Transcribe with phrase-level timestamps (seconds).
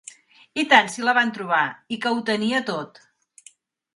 [0.61, 1.61] I tant si la van trobar,,
[1.95, 3.01] i que ho tenia tot